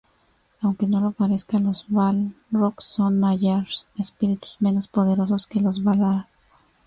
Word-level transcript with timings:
Aunque 0.61 0.87
no 0.87 0.99
lo 0.99 1.11
parezca, 1.11 1.59
los 1.59 1.85
balrogs 1.87 2.85
son 2.85 3.19
maiar, 3.19 3.67
espíritus 3.99 4.57
menos 4.59 4.87
poderosos 4.87 5.45
que 5.45 5.61
los 5.61 5.83
valar. 5.83 6.25